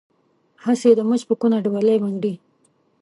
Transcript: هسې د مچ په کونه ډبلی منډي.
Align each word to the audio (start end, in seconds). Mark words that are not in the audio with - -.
هسې 0.63 0.89
د 0.97 1.01
مچ 1.09 1.21
په 1.29 1.33
کونه 1.41 1.57
ډبلی 1.63 1.97
منډي. 2.03 2.33